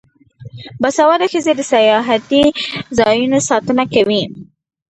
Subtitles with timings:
[0.81, 2.43] باسواده ښځې د سیاحتي
[2.97, 4.23] ځایونو ساتنه کوي.